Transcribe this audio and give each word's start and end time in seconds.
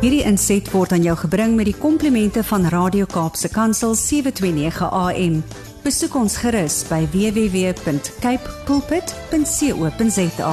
Hierdie 0.00 0.22
inset 0.24 0.64
word 0.72 0.94
aan 0.96 1.02
jou 1.04 1.12
gebring 1.20 1.58
met 1.58 1.66
die 1.68 1.76
komplimente 1.76 2.40
van 2.48 2.62
Radio 2.72 3.04
Kaapse 3.04 3.50
Kansel 3.52 3.92
729 4.00 4.86
AM. 4.96 5.34
Besoek 5.84 6.14
ons 6.16 6.38
gerus 6.40 6.78
by 6.88 7.02
www.cape 7.12 8.54
pulpit.co.za. 8.64 10.52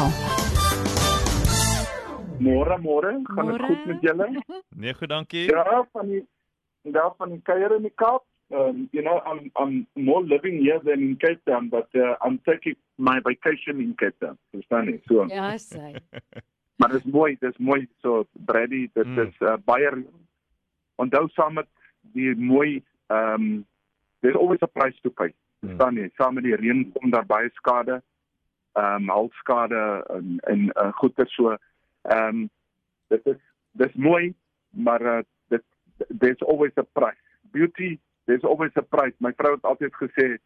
Môre 2.44 2.78
môre, 2.84 3.14
gaan 3.30 3.54
dit 3.54 3.64
goed 3.70 3.88
met 3.88 4.04
julle? 4.10 4.28
Nee, 4.84 4.94
goed, 5.00 5.10
dankie. 5.16 5.46
Ja, 5.48 5.80
van 5.96 6.12
die 6.12 6.22
daar 6.92 7.16
van 7.16 7.32
die 7.38 7.40
kuier 7.48 7.72
in 7.80 7.88
die 7.88 7.96
Kaap. 7.96 8.28
Um, 8.52 8.90
you 8.92 9.00
know, 9.02 9.24
I'm 9.24 9.48
I'm 9.56 9.88
more 9.96 10.28
living 10.28 10.60
here 10.60 10.80
than 10.84 11.00
in 11.00 11.16
Cape 11.24 11.40
Town, 11.48 11.72
but 11.72 11.88
uh, 11.96 12.20
I'm 12.20 12.40
taking 12.44 12.76
my 13.00 13.20
vacation 13.24 13.80
in 13.80 13.96
Cape 13.96 14.20
Town. 14.20 14.36
Verstaan 14.52 14.92
jy? 14.92 15.00
So, 15.08 15.24
Ja, 15.32 15.56
sy. 15.56 15.96
maar 16.80 16.90
dit 16.90 17.06
is 17.06 17.12
mooi, 17.12 17.36
dit 17.40 17.50
is 17.52 17.58
mooi 17.58 17.88
so 18.02 18.26
Brady, 18.46 18.90
dit 18.94 19.06
Mm. 19.06 19.20
is 19.20 19.36
uh, 19.40 19.56
baie 19.66 20.06
onthou 20.96 21.28
saam 21.34 21.54
met 21.54 21.68
die 22.14 22.36
mooi 22.36 22.84
ehm 23.08 23.34
um, 23.34 23.66
there's 24.22 24.36
always 24.36 24.62
a 24.62 24.68
price 24.68 24.98
to 25.02 25.10
pay. 25.10 25.34
Mm. 25.60 25.68
Verstaan 25.70 25.96
jy? 25.96 26.10
Saam 26.18 26.34
met 26.34 26.44
die 26.44 26.56
reën 26.56 26.92
kom 26.94 27.10
daar 27.14 27.26
baie 27.26 27.50
skade. 27.54 28.02
Ehm 28.74 29.04
um, 29.04 29.10
halfskade 29.10 30.04
en 30.14 30.38
en 30.44 30.66
uh, 30.74 30.92
goeder 30.94 31.28
so. 31.30 31.56
Ehm 32.02 32.28
um, 32.28 32.50
dit 33.08 33.26
is 33.26 33.40
dis 33.72 33.94
mooi, 33.94 34.34
maar 34.70 35.02
uh, 35.02 35.20
dit 35.48 35.64
there's 36.20 36.42
always 36.42 36.72
a 36.78 36.84
price. 36.84 37.22
Beauty, 37.52 38.00
there's 38.26 38.44
always 38.44 38.72
a 38.76 38.82
price. 38.82 39.16
My 39.18 39.34
vrou 39.38 39.54
het 39.56 39.64
altyd 39.64 39.94
gesê 39.96 40.38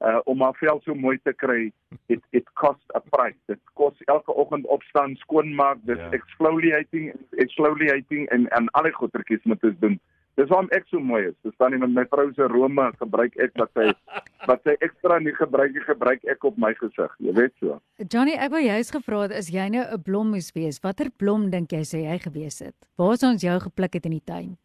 uh 0.00 0.20
om 0.24 0.40
haar 0.42 0.54
vel 0.60 0.80
so 0.84 0.94
mooi 0.94 1.18
te 1.24 1.32
kry, 1.32 1.72
it 2.08 2.22
it 2.32 2.44
costs 2.54 2.86
a 2.94 3.00
price. 3.00 3.38
Dit 3.46 3.58
kos 3.74 3.94
elke 4.06 4.32
oggend 4.34 4.66
opstaan, 4.66 5.16
skoonmaak, 5.16 5.78
dis 5.84 5.98
Ja. 5.98 6.10
exfoliating, 6.12 7.12
exfoliating 7.36 8.28
en 8.28 8.46
en 8.48 8.68
al 8.78 8.82
die 8.82 8.92
goedertjies 8.92 9.44
moet 9.44 9.64
ons 9.64 9.78
doen. 9.80 9.98
Dis 10.38 10.46
waarom 10.48 10.68
ek 10.70 10.84
so 10.86 11.00
mooi 11.00 11.24
is. 11.26 11.34
Verstaan 11.42 11.72
jy 11.72 11.78
met 11.78 11.90
my 11.90 12.04
vrou 12.06 12.32
se 12.34 12.42
rome 12.46 12.92
gebruik 13.00 13.34
ek 13.42 13.50
wat 13.58 13.70
sy 13.74 13.88
wat 14.50 14.62
sy 14.62 14.76
ekstra 14.80 15.18
nie 15.18 15.32
gebruik 15.34 15.72
nie, 15.74 15.82
gebruik 15.82 16.22
ek 16.30 16.44
op 16.44 16.56
my 16.58 16.70
gesig. 16.74 17.10
Jy 17.18 17.32
weet 17.34 17.52
so. 17.58 17.80
Johnny, 18.08 18.36
ek 18.38 18.50
wou 18.54 18.60
juist 18.62 18.92
gevra 18.94 19.22
het 19.26 19.32
as 19.32 19.50
jy 19.50 19.68
nou 19.68 19.82
'n 19.82 20.02
blom 20.02 20.30
moes 20.30 20.52
wees, 20.54 20.78
watter 20.80 21.10
blom 21.10 21.50
dink 21.50 21.72
jy 21.72 21.82
sê 21.82 22.04
jy 22.06 22.18
gewees 22.18 22.60
het? 22.62 22.74
Waar 22.96 23.12
is 23.14 23.22
ons 23.24 23.42
jou 23.42 23.58
gepluk 23.60 23.92
het 23.94 24.06
in 24.06 24.12
die 24.12 24.24
tuin? 24.24 24.56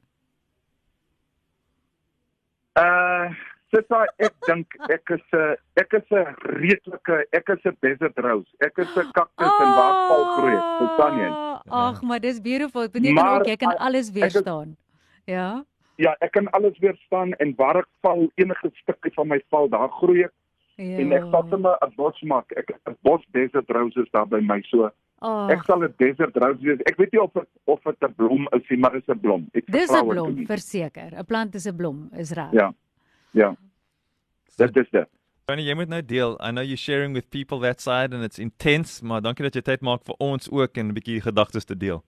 Uh 2.78 3.34
Sissa, 3.74 4.06
ek 4.22 4.34
dink 4.46 4.76
ek 4.94 5.10
is 5.16 5.24
'n 5.34 5.56
ek 5.82 5.94
is 5.98 6.06
'n 6.12 6.36
redelike 6.62 7.16
ek 7.34 7.50
is 7.50 7.64
'n 7.66 7.78
desert 7.82 8.18
rose. 8.20 8.48
Ek 8.62 8.78
is 8.78 8.88
'n 8.98 9.10
kaktus 9.18 9.54
en 9.64 9.72
waar 9.78 9.94
ek 9.94 10.02
val 10.10 10.26
groei. 10.38 10.58
Verstaan 10.80 11.18
jy? 11.18 11.30
Ah, 11.30 11.88
Ag, 11.90 12.02
maar 12.04 12.20
dis 12.20 12.40
beautiful. 12.42 12.82
Dit 12.82 12.92
beteken 12.92 13.16
Maar, 13.16 13.40
ook 13.40 13.46
jy 13.48 13.56
kan 13.58 13.78
alles 13.78 14.12
weerstaan. 14.12 14.78
Ja. 15.26 15.64
Ja, 15.98 16.16
ek 16.22 16.32
kan 16.32 16.48
alles 16.52 16.78
weerstaan 16.80 17.34
en 17.40 17.54
waar 17.58 17.78
ek 17.78 17.88
val, 18.02 18.30
enige 18.36 18.70
stukkie 18.74 19.12
van 19.14 19.28
my 19.28 19.42
val, 19.50 19.68
daar 19.70 19.90
groei 19.90 20.24
ek 20.24 20.32
Ja. 20.76 20.98
en 20.98 21.12
ek 21.14 21.24
sal 21.32 21.46
sommer 21.50 21.78
'n 21.82 21.94
bos 21.96 22.22
maak. 22.22 22.52
Ek 22.58 22.70
'n 22.88 22.96
bos 23.04 23.22
desert 23.32 23.70
roses 23.70 24.10
daar 24.12 24.26
by 24.28 24.40
my 24.42 24.62
so. 24.70 24.90
Ag, 25.22 25.50
Ek 25.52 25.64
sal 25.66 25.82
'n 25.84 25.94
desert 25.98 26.36
rose 26.36 26.62
wees. 26.62 26.80
Ek 26.86 26.98
weet 26.98 27.12
nie 27.14 27.22
of 27.22 27.32
dit 27.34 27.48
of 27.66 27.80
dit 27.84 28.02
'n 28.04 28.14
blom 28.14 28.48
is 28.54 28.70
nie, 28.70 28.78
maar 28.80 28.92
dit 28.92 29.02
is 29.02 29.16
'n 29.16 29.20
blom. 29.20 29.48
Ek 29.54 29.66
dis 29.66 29.90
'n 29.92 30.08
blom, 30.08 30.36
dit. 30.36 30.48
verseker. 30.48 31.12
'n 31.18 31.26
Plant 31.26 31.56
is 31.56 31.66
'n 31.68 31.76
blom, 31.76 32.10
is 32.18 32.32
reg. 32.34 32.52
Ja. 32.52 32.72
Ja. 33.32 33.56
Dit 34.58 34.78
is 34.78 34.90
dit. 34.90 35.10
Tony, 35.46 35.66
jy 35.68 35.76
moet 35.76 35.90
nou 35.92 36.02
deel. 36.06 36.38
I 36.40 36.52
know 36.52 36.64
you're 36.64 36.80
sharing 36.80 37.14
with 37.14 37.30
people 37.30 37.60
that 37.60 37.82
side 37.82 38.16
and 38.16 38.24
it's 38.24 38.40
intense, 38.40 39.04
maar 39.06 39.22
dankie 39.22 39.44
dat 39.44 39.58
jy 39.58 39.64
tyd 39.68 39.82
maak 39.84 40.06
vir 40.08 40.16
ons 40.24 40.50
ook 40.52 40.78
en 40.78 40.88
'n 40.88 40.96
bietjie 40.96 41.20
gedagtes 41.22 41.66
te 41.66 41.76
deel. 41.76 42.04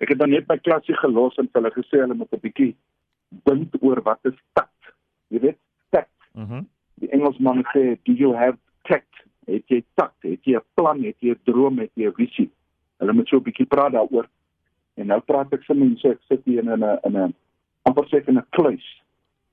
Ek 0.00 0.08
het 0.08 0.18
dan 0.18 0.30
net 0.30 0.48
my 0.48 0.58
klasie 0.58 0.94
gelos 1.00 1.36
en 1.38 1.48
hulle 1.52 1.70
gesê 1.70 2.02
hulle 2.02 2.14
moet 2.14 2.32
'n 2.32 2.40
bietjie 2.40 2.74
dink 3.48 3.72
oor 3.80 4.02
wat 4.02 4.20
is 4.24 4.36
tact. 4.52 4.92
Jy 5.28 5.40
weet, 5.40 5.58
tact. 5.90 6.12
Mhm. 6.34 6.54
Mm 6.54 6.68
Die 6.98 7.10
Engelsman 7.10 7.62
sê, 7.74 7.98
"Do 8.04 8.12
you 8.12 8.34
have 8.34 8.58
tact?" 8.82 9.14
Het 9.46 9.62
jy 9.68 9.84
tact? 9.94 10.22
Het 10.22 10.44
jy 10.44 10.56
'n 10.56 10.64
plan? 10.74 11.02
Het 11.02 11.16
jy 11.20 11.30
'n 11.30 11.40
droom? 11.44 11.78
Het 11.78 11.90
jy 11.94 12.06
'n 12.06 12.14
visie? 12.14 12.50
Hulle 12.98 13.12
moet 13.12 13.28
so 13.28 13.36
'n 13.36 13.42
bietjie 13.42 13.66
praat 13.66 13.92
daaroor. 13.92 14.28
En 14.94 15.06
nou 15.06 15.20
praat 15.20 15.52
ek 15.52 15.64
vir 15.64 15.76
mense, 15.76 16.08
ek 16.08 16.20
sit 16.28 16.44
hier 16.44 16.58
in 16.58 16.68
'n 16.68 16.98
in 17.04 17.16
'n 17.16 17.34
amper 17.82 18.04
sê 18.08 18.28
in 18.28 18.38
'n 18.38 18.46
kluis 18.50 19.02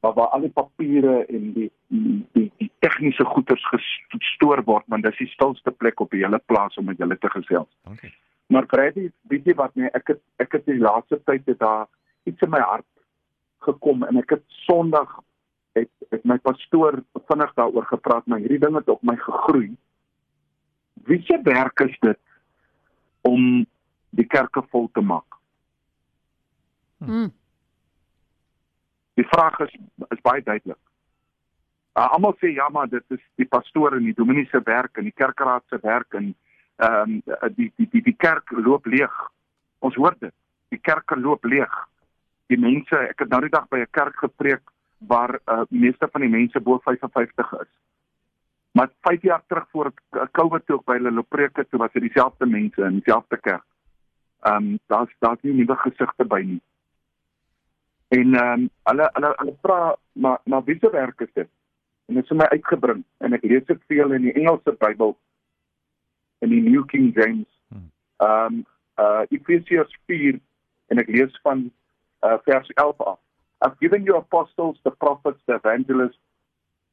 waar 0.03 0.13
waar 0.13 0.33
al 0.35 0.43
die 0.43 0.51
papiere 0.51 1.25
en 1.25 1.51
die 1.55 1.69
die 1.87 2.25
die, 2.35 2.49
die 2.59 2.71
tegniese 2.83 3.25
goederes 3.25 3.65
gestoor 4.11 4.63
word, 4.67 4.83
want 4.91 5.05
dis 5.07 5.21
die 5.21 5.31
stilste 5.31 5.71
plek 5.71 6.01
op 6.03 6.11
die 6.11 6.23
hele 6.25 6.39
plaas 6.51 6.75
om 6.77 6.89
met 6.91 6.99
julle 6.99 7.17
te 7.17 7.29
gesels. 7.31 7.69
Dankie. 7.87 8.11
Maar 8.51 8.65
Brady, 8.67 9.05
weet 9.31 9.47
jy 9.47 9.55
wat 9.59 9.75
nee, 9.79 9.91
ek 9.95 10.11
het 10.11 10.19
ek 10.43 10.57
het 10.57 10.65
die 10.67 10.81
laaste 10.81 11.21
tyd 11.23 11.47
het 11.47 11.61
daar 11.61 11.87
iets 12.27 12.43
in 12.43 12.51
my 12.51 12.59
hart 12.59 12.89
gekom 13.63 14.03
en 14.03 14.19
ek 14.19 14.35
het 14.35 14.43
Sondag 14.65 15.13
het 15.79 15.91
het 16.11 16.27
my 16.27 16.37
pastoor 16.43 16.99
vinnig 17.29 17.53
daaroor 17.55 17.87
gepraat, 17.89 18.27
maar 18.27 18.43
hierdie 18.43 18.59
ding 18.59 18.75
het 18.75 18.91
op 18.91 19.01
my 19.07 19.15
gegroei. 19.21 19.71
Wie 21.07 21.21
se 21.23 21.39
werk 21.47 21.79
is 21.87 21.95
dit 22.03 22.19
om 23.23 23.63
die 24.11 24.27
kerke 24.27 24.65
vol 24.75 24.89
te 24.91 25.01
maak? 25.01 25.39
Mm. 26.99 27.31
Die 29.13 29.27
vraag 29.27 29.59
is 29.59 29.73
is 30.09 30.21
baie 30.21 30.41
duidelik. 30.43 30.79
Uh, 31.93 32.09
almal 32.09 32.33
sê 32.41 32.49
ja, 32.49 32.69
maar 32.69 32.89
dit 32.89 33.03
is 33.13 33.21
die 33.37 33.45
pastoor 33.45 33.93
en 33.93 34.05
die 34.07 34.15
dominee 34.17 34.47
se 34.49 34.61
werk 34.65 34.97
en 34.97 35.05
die 35.05 35.13
kerkraad 35.13 35.63
se 35.69 35.77
werk 35.81 36.13
en 36.17 36.33
ehm 36.81 37.11
um, 37.11 37.51
die, 37.55 37.71
die 37.77 37.87
die 37.91 38.01
die 38.01 38.15
kerk 38.17 38.49
loop 38.51 38.85
leeg. 38.85 39.13
Ons 39.79 39.95
hoor 39.95 40.15
dit. 40.19 40.33
Die 40.73 40.79
kerke 40.81 41.15
loop 41.19 41.45
leeg. 41.45 41.73
Die 42.49 42.57
mense, 42.57 42.97
ek 42.97 43.19
het 43.19 43.29
nou 43.29 43.41
die 43.45 43.53
dag 43.53 43.67
by 43.69 43.83
'n 43.83 43.91
kerk 43.91 44.17
gepreek 44.17 44.63
waar 44.97 45.37
uh, 45.45 45.61
meeste 45.69 46.07
van 46.11 46.21
die 46.21 46.29
mense 46.29 46.59
bo 46.59 46.79
55 46.79 47.53
is. 47.61 47.71
Maar 48.71 48.89
5 49.01 49.21
jaar 49.21 49.43
terug 49.47 49.67
voor 49.69 49.91
K- 50.09 50.27
COVID 50.31 50.65
toe 50.65 50.81
by 50.85 50.93
hulle 50.97 51.11
loop 51.11 51.29
preek 51.29 51.55
het, 51.57 51.69
toe 51.69 51.79
was 51.79 51.91
dit 51.91 52.01
dieselfde 52.01 52.45
mense 52.45 52.81
in 52.81 52.99
dieselfde 52.99 53.37
kerk. 53.37 53.65
Ehm 54.41 54.55
um, 54.55 54.79
daar's 54.87 55.13
daar's 55.19 55.41
nie 55.41 55.53
nuwe 55.53 55.75
gesigte 55.75 56.25
by 56.25 56.41
nie. 56.41 56.61
En 58.13 58.33
ehm 58.33 58.61
um, 58.61 58.69
hulle 58.89 59.09
hulle 59.13 59.33
hulle 59.35 59.55
vra 59.61 59.95
maar 60.11 60.39
maar 60.43 60.63
wie 60.63 60.77
se 60.79 60.89
werk 60.89 61.19
is 61.21 61.33
dit? 61.33 61.49
En 62.05 62.13
dit 62.15 62.23
is 62.23 62.37
my 62.37 62.45
uitgebring 62.45 63.03
en 63.17 63.33
ek 63.33 63.45
lees 63.49 63.65
dit 63.65 63.79
veel 63.87 64.11
in 64.17 64.27
die 64.27 64.33
Engelse 64.33 64.75
Bybel 64.83 65.15
in 66.45 66.49
die 66.49 66.61
New 66.61 66.85
King 66.91 67.13
James. 67.15 67.49
Hmm. 67.67 67.89
Ehm 68.17 68.59
um, 68.59 68.65
uh 69.03 69.23
Efesiërs 69.29 69.97
4 70.05 70.37
en 70.93 71.01
ek 71.01 71.09
lees 71.15 71.39
van 71.47 71.71
uh 72.27 72.37
vers 72.45 72.69
11 72.75 73.01
af. 73.13 73.19
I've 73.65 73.79
given 73.79 74.03
you 74.03 74.17
apostles, 74.17 74.77
the 74.83 74.91
prophets, 74.91 75.41
the 75.45 75.55
evangelists, 75.55 76.21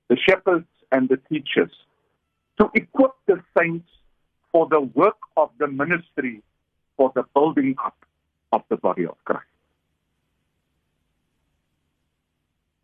the 0.06 0.16
shepherds 0.16 0.70
and 0.88 1.08
the 1.08 1.20
teachers 1.28 1.74
to 2.56 2.70
equip 2.72 3.14
the 3.26 3.42
saints 3.58 3.90
for 4.52 4.68
the 4.68 4.80
work 4.94 5.20
of 5.36 5.50
the 5.58 5.66
ministry 5.66 6.42
for 6.96 7.10
the 7.14 7.24
building 7.34 7.76
up 7.84 8.06
of 8.52 8.62
the 8.68 8.76
body 8.76 9.06
of 9.06 9.16
Christ. 9.24 9.49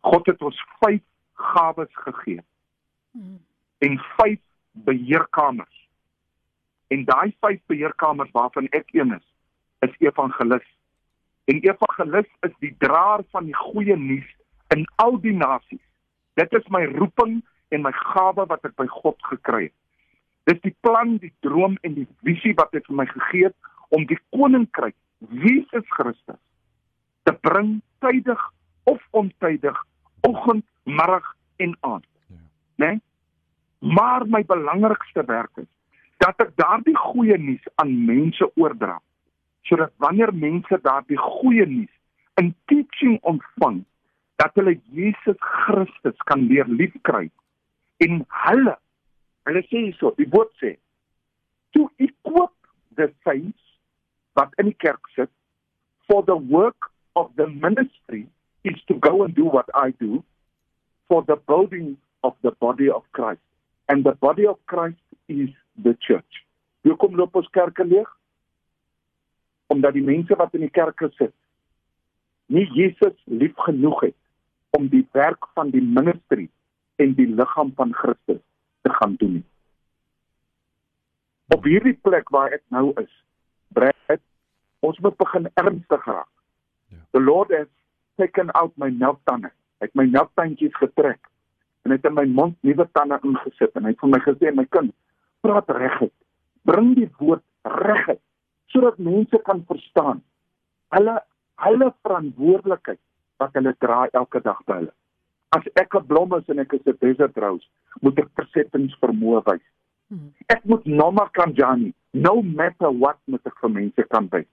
God 0.07 0.29
het 0.31 0.41
ons 0.41 0.59
5 0.83 1.01
gawes 1.53 1.93
gegee 2.05 2.43
Mm. 3.17 3.39
en 3.77 3.99
5 4.17 4.39
beheerkamers. 4.71 5.87
En 6.87 7.05
daai 7.05 7.35
5 7.39 7.59
beheerkamers 7.65 8.31
waarvan 8.31 8.67
ek 8.69 8.93
een 8.93 9.13
is, 9.15 9.25
is 9.79 9.95
evangelis. 9.99 10.67
En 11.45 11.59
evangelis 11.59 12.29
is 12.39 12.53
die 12.59 12.75
draer 12.77 13.23
van 13.31 13.45
die 13.45 13.55
goeie 13.55 13.95
nuus 13.97 14.35
in 14.75 14.85
al 14.95 15.19
die 15.21 15.33
nasies. 15.33 15.83
Dit 16.33 16.53
is 16.53 16.67
my 16.67 16.85
roeping 16.85 17.41
en 17.67 17.81
my 17.81 17.91
gawe 17.91 18.45
wat 18.45 18.65
ek 18.67 18.75
by 18.75 18.85
God 18.99 19.17
gekry 19.31 19.69
het. 19.69 19.77
Dis 20.51 20.61
die 20.63 20.75
plan, 20.85 21.17
die 21.17 21.33
droom 21.39 21.77
en 21.81 21.97
die 21.97 22.07
visie 22.27 22.53
wat 22.59 22.71
hy 22.75 22.83
vir 22.85 22.95
my 23.01 23.05
gegee 23.09 23.49
het 23.49 23.55
om 23.95 24.05
die 24.07 24.19
koninkryk 24.35 24.95
Jesus 25.33 25.87
Christus 25.95 26.39
te 27.27 27.33
bring 27.43 27.79
tydig 27.99 28.39
of 28.87 29.01
ontydig, 29.11 29.75
oggend, 30.21 30.65
middag 30.83 31.35
en 31.57 31.77
aand. 31.79 32.05
Ja. 32.27 32.35
Né? 32.75 32.85
Nee? 32.85 33.01
Maar 33.79 34.25
my 34.27 34.45
belangrikste 34.45 35.23
werk 35.25 35.51
is 35.55 35.69
dat 36.17 36.39
ek 36.41 36.55
daardie 36.57 36.95
goeie 36.97 37.37
nuus 37.37 37.67
aan 37.75 37.93
mense 38.05 38.49
oordra 38.55 38.97
sodat 39.67 39.93
wanneer 40.01 40.33
mense 40.33 40.79
daardie 40.81 41.19
goeie 41.19 41.65
nuus 41.69 41.93
in 42.41 42.55
teaching 42.71 43.19
ontvang 43.21 43.83
dat 44.41 44.53
hulle 44.57 44.77
Jesus 44.93 45.37
Christus 45.37 46.17
kan 46.29 46.47
leer 46.49 46.69
liefkry 46.69 47.29
en 48.05 48.23
hulle 48.45 48.75
hulle 49.49 49.63
sê 49.69 49.83
hierso 49.85 50.13
die 50.17 50.29
woord 50.33 50.53
sê 50.61 50.73
to 51.77 51.85
equip 51.97 52.53
the 52.97 53.11
saints 53.27 53.77
wat 54.39 54.53
in 54.61 54.71
die 54.71 54.79
kerk 54.81 55.13
sit 55.13 55.33
for 56.09 56.25
the 56.25 56.37
work 56.49 56.89
of 57.13 57.29
the 57.37 57.47
ministry 57.65 58.25
is 58.69 58.79
to 58.91 58.95
go 59.07 59.23
and 59.23 59.35
do 59.35 59.45
what 59.45 59.69
I 59.73 59.93
do 59.99 60.23
for 61.07 61.23
the 61.29 61.37
building 61.51 61.97
of 62.23 62.33
the 62.41 62.51
body 62.65 62.89
of 62.89 63.03
Christ 63.11 63.43
and 63.89 64.03
the 64.03 64.15
body 64.27 64.45
of 64.45 64.57
Christ 64.65 65.05
is 65.27 65.49
the 65.87 65.95
church. 66.07 66.43
Hoekom 66.87 67.15
loop 67.19 67.35
ons 67.35 67.49
kerke 67.55 67.85
leeg? 67.87 68.07
omdat 69.67 69.93
die 69.93 70.03
mense 70.03 70.35
wat 70.35 70.53
in 70.55 70.63
die 70.65 70.73
kerke 70.73 71.09
sit 71.19 71.33
nie 72.47 72.65
Jesus 72.71 73.15
lief 73.25 73.55
genoeg 73.65 74.01
het 74.07 74.15
om 74.77 74.87
die 74.91 75.03
werk 75.17 75.49
van 75.59 75.71
die 75.73 75.83
ministerie 75.83 76.49
en 77.03 77.13
die 77.17 77.27
liggaam 77.27 77.73
van 77.75 77.91
Christus 77.93 78.39
te 78.87 78.93
gaan 78.99 79.15
doen 79.19 79.33
nie. 79.39 79.45
Op 81.55 81.67
hierdie 81.67 81.95
plek 82.07 82.31
waar 82.31 82.55
ek 82.55 82.63
nou 82.71 82.91
is, 83.01 83.11
Brad, 83.75 84.23
ons 84.79 84.99
moet 85.03 85.17
begin 85.19 85.49
ernstig 85.59 86.07
raak. 86.07 86.31
Ja. 86.91 87.03
The 87.11 87.21
Lord 87.23 87.51
has 87.55 87.67
taken 88.17 88.51
out 88.53 88.73
my 88.77 88.89
melktande. 88.91 89.51
Hy 89.79 89.89
het 89.89 89.95
my 89.95 90.07
melktandjies 90.09 90.75
getrek 90.81 91.21
en 91.85 91.93
het 91.95 92.05
in 92.05 92.15
my 92.17 92.25
mond 92.25 92.57
nuwe 92.67 92.85
tande 92.97 93.19
ingesit 93.23 93.75
en 93.77 93.85
hy 93.87 93.93
het 93.93 94.01
vir 94.03 94.11
my 94.11 94.19
gesê 94.25 94.51
my 94.51 94.65
kind, 94.75 94.91
praat 95.45 95.69
reguit. 95.77 96.13
Bring 96.67 96.95
die 96.97 97.09
woord 97.21 97.45
reguit 97.63 98.21
sodat 98.73 98.97
mense 98.99 99.39
kan 99.47 99.61
verstaan 99.69 100.19
hulle 100.95 101.15
hulle 101.63 101.87
verantwoordelikheid 102.05 102.99
wat 103.41 103.55
hulle 103.57 103.73
dra 103.81 104.05
elke 104.19 104.41
dag 104.43 104.59
by 104.67 104.81
hulle. 104.81 104.93
As 105.55 105.63
ek 105.79 105.95
'n 105.95 106.07
blom 106.07 106.33
is 106.37 106.49
en 106.49 106.59
ek 106.59 106.73
is 106.73 106.85
'n 106.85 106.97
desert 107.01 107.37
rose, 107.37 107.65
moet 108.01 108.19
ek 108.19 108.29
persettingsvermoë 108.35 109.41
wys. 109.45 109.65
Hmm. 110.09 110.33
Ek 110.49 110.65
moet 110.65 110.85
nomma 110.85 111.29
kan 111.33 111.53
jani, 111.53 111.93
no 112.13 112.41
matter 112.41 112.91
what 112.91 113.17
met 113.27 113.45
ek 113.45 113.57
vir 113.61 113.69
mense 113.69 114.03
kan 114.09 114.27
wys. 114.31 114.47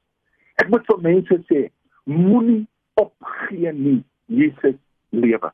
Ek 0.63 0.69
moet 0.69 0.87
vir 0.87 0.99
mense 0.99 1.35
sê, 1.51 1.71
moenie 2.07 2.67
opgee 3.01 3.73
nie, 3.73 4.05
Jesus 4.27 4.79
lewe. 5.11 5.51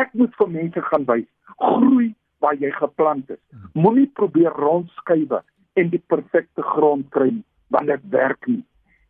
Ek 0.00 0.12
moet 0.14 0.34
vir 0.38 0.50
mense 0.50 0.82
gaan 0.88 1.06
wys, 1.08 1.28
groei 1.58 2.14
waar 2.40 2.56
jy 2.56 2.70
geplant 2.72 3.30
is. 3.30 3.40
Moenie 3.74 4.08
probeer 4.16 4.54
rondskuif 4.56 5.40
en 5.78 5.90
die 5.92 6.02
perfekte 6.12 6.62
grond 6.62 7.08
kry 7.14 7.32
want 7.70 7.86
dit 7.86 8.06
werk 8.10 8.46
nie. 8.48 8.64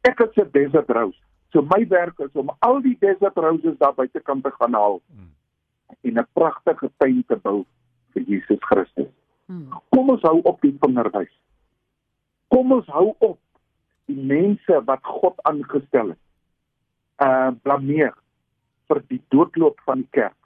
Ek 0.08 0.20
is 0.20 0.37
'n 0.37 0.50
desert 0.52 0.90
rose. 0.90 1.19
So 1.52 1.62
my 1.62 1.87
werk 1.88 2.19
is 2.20 2.34
om 2.34 2.50
al 2.58 2.81
die 2.81 2.96
desert 3.00 3.37
roses 3.37 3.78
daar 3.78 3.94
buite 3.94 4.20
kan 4.20 4.40
te 4.40 4.50
gaan 4.50 4.75
haal 4.75 5.00
en 6.02 6.19
'n 6.19 6.26
pragtige 6.32 6.90
tuin 6.96 7.25
te 7.26 7.37
bou 7.37 7.64
vir 8.12 8.22
Jesus 8.22 8.58
Christus. 8.61 9.08
Hmm. 9.46 9.69
Kom 9.90 10.11
ons 10.11 10.22
hou 10.22 10.40
op 10.43 10.61
die 10.61 10.76
vingerwys. 10.81 11.32
Kom 12.49 12.72
ons 12.72 12.87
hou 12.87 13.14
op 13.19 13.38
die 14.06 14.22
mense 14.25 14.84
wat 14.84 15.02
God 15.02 15.34
aangestel 15.43 16.08
het. 16.08 16.22
Uh 17.20 17.52
blameer 17.62 18.14
vir 18.88 19.02
die 19.12 19.20
doodloop 19.28 19.81
van 19.87 20.05
die 20.05 20.12
kerk 20.17 20.37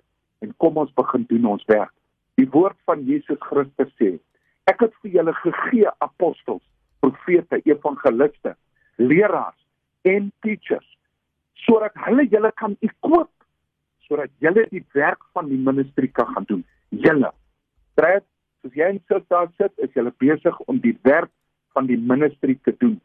en 0.45 0.55
kom 0.59 0.77
ons 0.83 0.93
begin 0.99 1.25
doen 1.31 1.53
ons 1.55 1.65
werk. 1.71 1.93
Die 2.41 2.49
woord 2.51 2.77
van 2.89 3.05
Jesus 3.07 3.39
Christus 3.41 3.93
sê: 4.01 4.17
Ek 4.71 4.83
het 4.83 4.95
vir 5.03 5.19
julle 5.19 5.35
gegee 5.39 5.93
apostels, 6.05 6.65
profete, 7.01 7.61
evangeliste, 7.65 8.57
leraars 8.99 9.61
en 10.03 10.33
teachers 10.45 10.91
sodat 11.65 11.95
hulle 12.07 12.27
julle 12.29 12.51
kan 12.61 12.77
ekoop 12.85 13.31
sodat 14.05 14.33
julle 14.45 14.67
die 14.71 14.85
werk 14.93 15.23
van 15.33 15.49
die 15.49 15.59
ministerie 15.59 16.11
kan 16.13 16.29
gaan 16.35 16.45
doen. 16.49 16.65
Julle. 16.89 17.31
Trek, 17.97 18.25
soos 18.61 18.75
jy 18.77 18.91
in 18.93 19.01
daar 19.33 19.49
sit, 19.57 19.73
is 19.81 19.93
julle 19.97 20.13
besig 20.21 20.59
om 20.69 20.81
die 20.83 20.97
werk 21.09 21.31
van 21.73 21.89
die 21.89 21.97
ministerie 21.97 22.59
te 22.69 22.75
doen. 22.79 22.99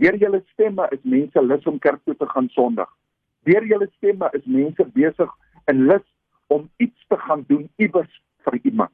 Deur 0.00 0.16
julle 0.20 0.42
stemme 0.52 0.88
is 0.96 1.02
mense 1.04 1.42
lus 1.42 1.66
om 1.68 1.78
kerk 1.78 2.00
toe 2.04 2.16
te 2.16 2.28
gaan 2.32 2.48
Sondag. 2.54 2.88
Deur 3.46 3.64
julle 3.70 3.86
stemme 3.94 4.28
is 4.34 4.46
mense 4.50 4.84
besig 4.94 5.32
en 5.70 5.84
lus 5.86 6.06
om 6.46 6.68
iets 6.82 7.06
te 7.08 7.18
gaan 7.26 7.44
doen 7.46 7.68
iewers 7.76 8.22
vir 8.46 8.58
iemand. 8.62 8.92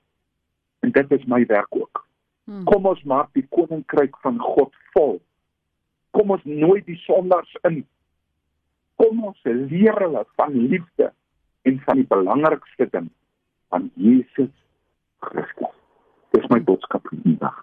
En 0.80 0.92
dit 0.92 1.12
is 1.12 1.24
my 1.24 1.46
werk 1.46 1.76
ook. 1.76 2.04
Hmm. 2.44 2.64
Kom 2.64 2.86
ons 2.86 3.02
maak 3.08 3.30
die 3.38 3.46
koninkryk 3.48 4.16
van 4.24 4.40
God 4.42 4.76
vol. 4.92 5.20
Kom 6.12 6.34
ons 6.36 6.44
nooi 6.44 6.82
die 6.84 6.98
sondaars 7.06 7.56
in. 7.68 7.80
Kom 9.00 9.24
ons 9.24 9.40
leer 9.48 9.96
hulle 10.04 10.26
van 10.36 10.52
liefde 10.52 11.12
en 11.62 11.80
van 11.86 12.02
die 12.02 12.08
belangrikste 12.12 12.90
ding 12.92 13.08
van 13.72 13.88
Jesus 13.94 14.52
Christus. 15.24 15.76
Dis 16.36 16.48
my 16.52 16.60
boodskap 16.60 17.08
vandag. 17.08 17.62